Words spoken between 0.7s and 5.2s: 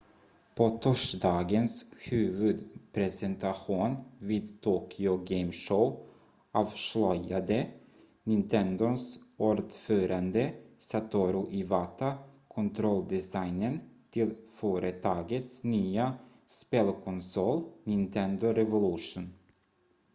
torsdagens huvudpresentation vid tokyo